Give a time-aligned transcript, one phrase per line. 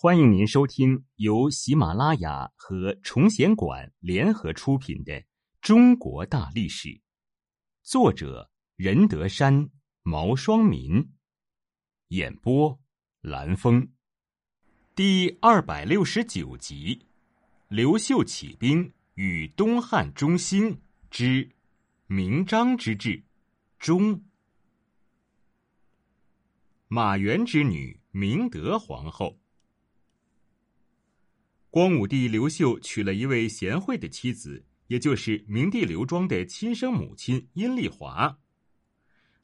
[0.00, 5.12] 欢迎您收听由喜马拉雅和崇贤馆联合出品的
[5.60, 6.88] 《中国大历史》，
[7.82, 9.68] 作者任德山、
[10.04, 11.10] 毛双民，
[12.10, 12.78] 演播
[13.22, 13.88] 蓝峰，
[14.94, 17.04] 第二百六十九集：
[17.66, 20.80] 刘秀起兵与东汉中兴
[21.10, 21.50] 之
[22.06, 23.24] 明章之治
[23.80, 24.22] 中，
[26.86, 29.36] 马援之女明德皇后。
[31.78, 38.36] 光武帝刘秀娶了一位贤惠的妻子，也就是明帝刘庄的亲生母亲阴丽华。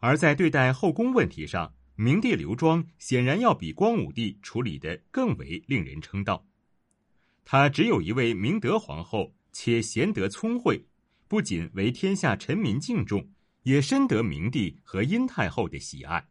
[0.01, 6.45] 而在对待后宫问题上，明帝刘庄显然要比光武帝处理的更为令人称道。
[7.45, 10.85] 他只有一位明德皇后，且贤德聪慧，
[11.29, 13.31] 不仅为天下臣民敬重，
[13.63, 16.27] 也深得明帝和殷太后的喜爱。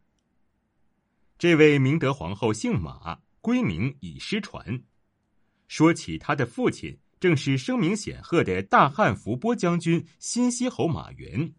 [1.38, 4.82] 这位明德皇后姓马，闺名已失传。
[5.68, 11.52] 说起他的父亲，正是声名显赫的大汉伏波将军新息侯马援。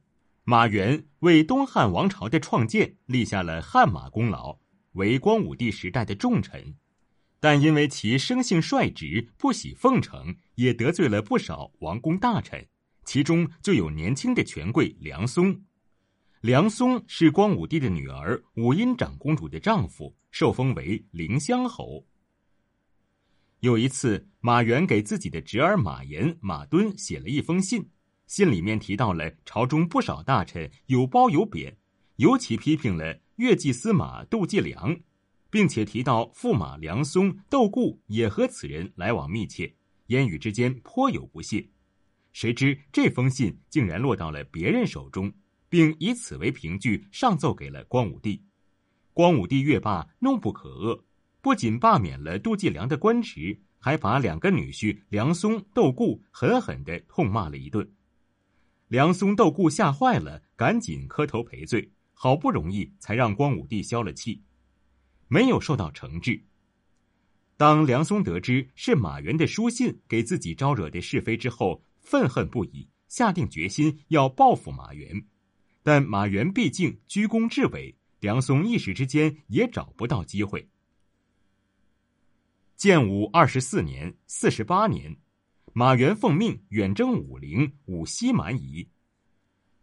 [0.43, 4.59] 马援为东汉王朝的创建立下了汗马功劳，
[4.93, 6.75] 为光武帝时代的重臣。
[7.39, 12.63] 但因为其生性率直，不喜奉承，也得罪了不少王公大臣，
[13.05, 15.59] 其中就有年轻的权贵梁松。
[16.41, 22.05] 梁松是光武帝的女儿武阴长公主的丈夫，受封为凌乡侯。
[23.65, 27.89] 有一次，马援给自己的侄儿马延、马敦写了一封信，
[28.27, 31.75] 信里面提到了朝中不少大臣有褒有贬，
[32.17, 34.95] 尤其批评了越骑司马窦继良，
[35.49, 39.73] 并且提到驸马梁松、窦固也和此人来往密切，
[40.05, 41.67] 言语之间颇有不屑。
[42.33, 45.33] 谁知这封信竟然落到了别人手中，
[45.69, 48.43] 并以此为凭据上奏给了光武帝。
[49.11, 51.01] 光武帝越罢，怒不可遏。
[51.45, 57.87] 不仅罢免了杜继良的官职，还把两个女婿梁松、窦固狠狠的痛骂了一顿。
[58.87, 64.41] 梁松、窦固吓坏了，赶紧磕头赔罪，好不容易才让光武帝消了气，
[65.27, 66.43] 没有受到惩治。
[67.57, 75.23] 当梁松得知是马援的书信给自己招惹的是非之后，愤恨不已，下定决心要报复马援。
[75.83, 80.67] 但马援毕竟居功至伟，梁松一时之间也找不到机会。
[82.85, 85.17] 建武二十四年，四十八年，
[85.73, 88.87] 马援奉命远征武陵，武西蛮夷。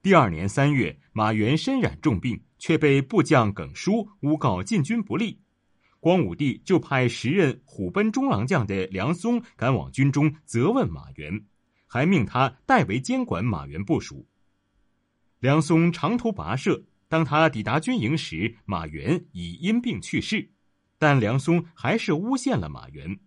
[0.00, 5.40] 第二年三月，马援身染重病，却被部将耿舒诬告进军不利。
[5.98, 11.44] 光武帝就派时任虎贲中郎将的梁松赶往军中责问马援，
[11.88, 14.24] 还命他代为监管马援部署。
[15.40, 20.51] 梁松长途跋涉，当他抵达军营时，马援已因病去世。
[21.02, 23.18] 但梁松还是诬陷了马援，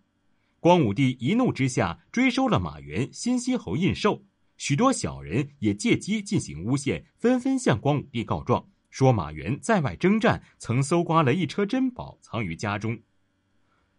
[0.62, 4.22] 光武帝一怒之下追收了马援新息侯印绶，
[4.56, 12.98] 许多小人也借机进行诬陷，纷纷向光武帝告状，说马援在外征战曾搜刮了一车珍宝藏于家中。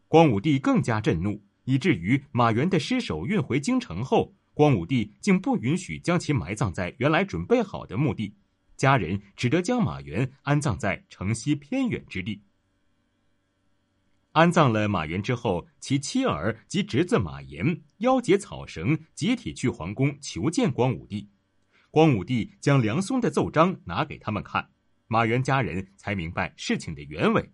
[0.09, 8.35] 光武帝更加震怒，以至于马援的尸首运回京城后，光武帝竟不允许将其埋葬在原来准备好的墓地，
[8.75, 12.41] 家人只得将马援安葬在城西偏远之地。
[14.37, 21.31] 安葬了马援之后，其妻儿及侄子马延腰结草绳，集体去皇宫求见光武帝。
[21.91, 24.69] 光武帝将梁松的奏章拿给他们看，
[25.07, 27.51] 马援家人才明白事情的原委。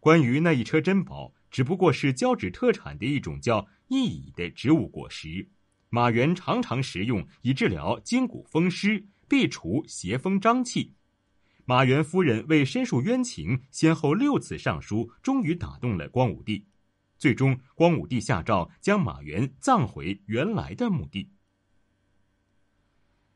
[0.00, 5.46] 关于那一车珍宝，只不过是交趾特产的一种叫薏蚁的植物果实，
[5.90, 10.94] 马援常常食用，以治疗筋骨风湿，避除邪风瘴气。
[11.64, 16.66] 马援夫人为申诉冤情，先后六次上书，终于打动了光武帝。
[17.18, 21.30] 最终，光武帝下诏将马援葬回原来的墓地。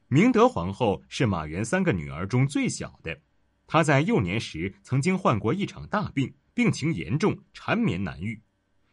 [0.08, 3.20] 明德皇后是马援三个女儿中最小的，
[3.66, 8.42] 她在幼年时曾经患过一场大病，病情严重，缠绵难愈。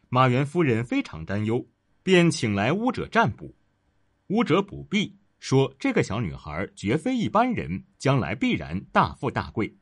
[0.08, 1.66] 马援夫人非常担忧，
[2.04, 3.56] 便请来巫者占卜。
[4.28, 5.18] 巫者卜毕。
[5.44, 9.76] 说这个小女孩绝非一般人，将来必然大富大贵。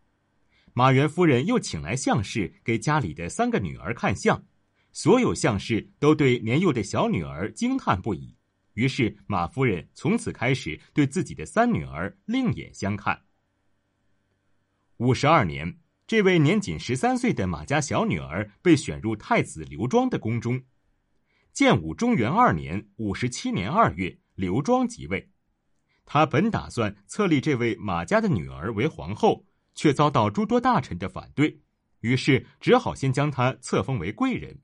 [0.73, 4.45] 马元夫人又请来相士给家里的三个女儿看相，
[4.91, 8.37] 所有相士都对年幼的小女儿惊叹不已。
[8.73, 13.23] 于是马夫人从此开始对自己的三女儿另眼相看。
[14.97, 20.61] 五十二年，这位年仅十三岁的马家小女儿被选入太子刘庄的宫中。
[21.53, 25.29] 建武中元二年（五十七年二月），刘庄即位。
[26.05, 31.61] 他本打算册立这位马家的女儿为皇后，却遭到诸多大臣的反对，
[32.01, 34.61] 于是只好先将她册封为贵人。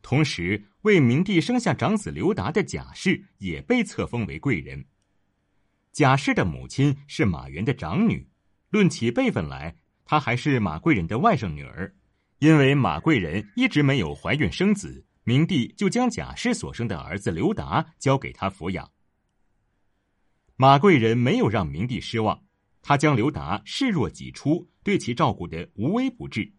[0.00, 4.84] 同时，为明帝生下长子刘达的贾氏也被册封为贵人。
[5.92, 8.28] 贾氏的母亲是马援的长女，
[8.70, 11.94] 论起辈分来，她还是马贵人的外甥女儿。
[12.40, 18.90] 因为马贵人一直没有怀孕生子，明帝就将贾氏所生的儿子刘达交给他抚养。
[20.56, 22.44] 马贵人没有让明帝失望，
[22.82, 26.52] 他将刘达视若己出，对其照顾得无微不至。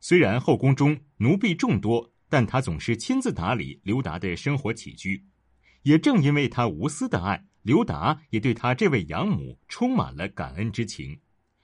[0.00, 5.24] 虽然后宫中奴婢众多，但他总是亲自打理刘达的生活起居。
[5.82, 11.20] 也正因为他无私的爱，刘达也对他这位养母充满了感恩之情，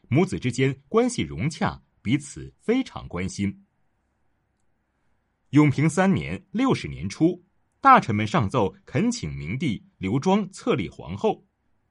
[0.08, 1.82] 母子之间关系融洽。
[2.00, 3.66] 彼此非常关心。
[5.50, 7.44] 永平三年六十年初，
[7.82, 11.44] 大臣们上奏恳请明帝刘庄册立皇后。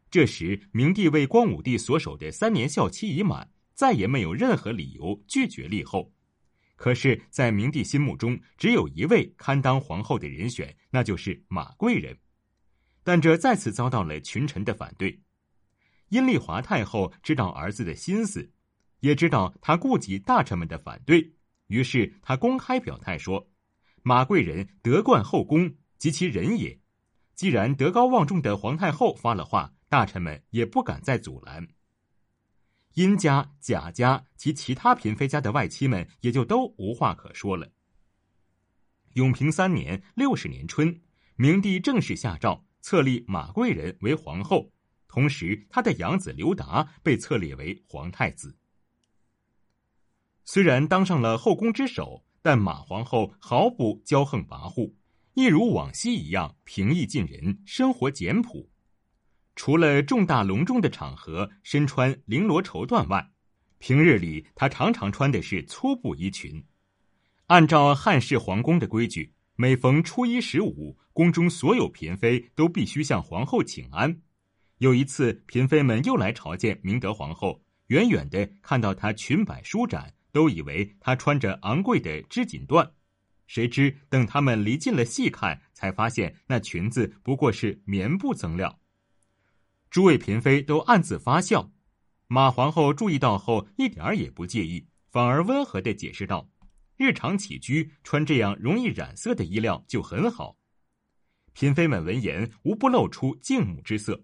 [0.09, 6.13] 这时，明帝为光武帝所守的三年孝期已满，再也没有任何理由拒绝立后。
[6.75, 12.17] 可是，在明帝心目中，只有一位堪当皇后的人选，那就是马贵人。
[13.03, 15.19] 但这再次遭到了群臣的反对。
[16.09, 18.51] 阴丽华太后知道儿子的心思。
[19.01, 21.35] 也知道他顾及大臣们的反对，
[21.67, 23.47] 于是他公开表态说
[24.01, 26.79] ：“马贵人德冠后宫，及其人也。
[27.35, 31.67] 既然德高望重的皇太后发了话，大臣们也不敢再阻拦。
[32.93, 37.71] 殷家、贾家及其他嫔妃家的外戚们也就都无话可说了。”
[39.13, 41.01] 永平三年六十年春，
[41.35, 44.71] 明帝正式下诏册立马贵人为皇后，
[45.07, 48.57] 同时他的养子刘达被册立为皇太子。
[50.43, 54.93] 虽然当上了后宫之首，但马皇后毫不骄横跋扈，
[55.33, 58.69] 一如往昔一样平易近人，生活简朴。
[59.57, 63.31] 除了重大隆重的场合身穿绫罗绸缎外，
[63.79, 66.63] 平日里她常常穿的是粗布衣裙。
[67.47, 74.21] 按照汉室皇宫的规矩，每逢初一十五，宫中所有嫔妃都必须向皇后请安。
[74.77, 80.13] 有一次，嫔妃们又来朝见明德皇后，远远的看到她裙摆舒展。
[80.33, 82.91] 都以为她穿着昂贵的织锦缎，
[83.47, 88.79] 谁知等他们离近了细看，才发现那裙子不过是棉布增料。
[89.89, 91.71] 诸位嫔妃都暗自发笑，
[92.27, 96.49] 马皇后注意到后一点儿也不介意，反而温和的解释道
[96.97, 100.57] ：“日常起居穿这样容易染色的衣料就很好。”
[101.53, 104.23] 嫔妃们闻言无不露出敬慕之色。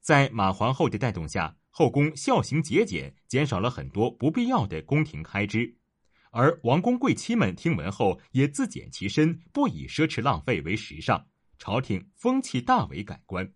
[0.00, 1.56] 在马皇后的带动下。
[1.70, 5.76] 后宫孝行节俭，减少了很多不必要的宫廷开支，
[6.32, 11.24] 而王公贵戚们听闻后也自检其身，不以奢侈浪费为时尚，
[11.56, 13.48] 朝廷风气大为改观。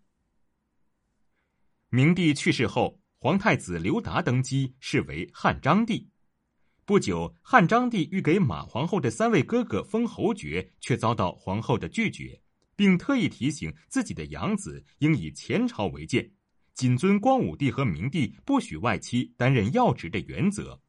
[1.95, 6.09] 明帝去世后，皇太子刘达登基，是为汉章帝。
[6.87, 12.41] 不久，汉章帝欲给马皇后的三位哥哥封侯爵，却遭到皇后的拒绝，
[12.75, 16.33] 并特意提醒自己的养子应以前朝为鉴。
[16.73, 20.81] 谨遵光武帝和明帝不许外戚担任要职的原则。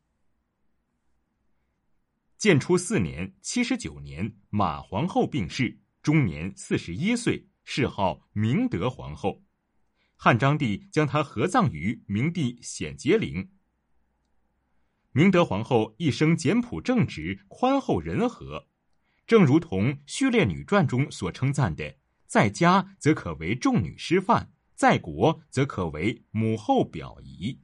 [2.38, 9.44] 建初四年（七十九年），马皇后病逝，终年四十一岁，谥号明德皇后。
[10.26, 13.50] 汉章帝将他合葬于明帝显节陵。
[15.12, 18.70] 明德皇后一生简朴正直、宽厚仁和，
[19.28, 27.60] 正如同《序列女传》中所称赞的：“在家则可为众女师范。”在国则可为母后表仪。